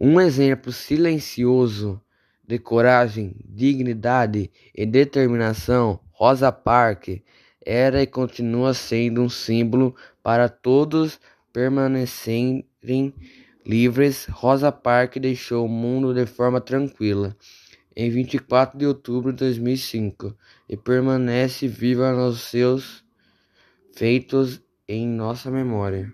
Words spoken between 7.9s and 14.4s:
e continua sendo um símbolo para todos permanecerem livres.